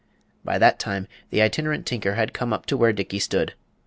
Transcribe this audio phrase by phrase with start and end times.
[0.43, 3.53] By that time the Itinerant Tinker had come up to where Dickey stood.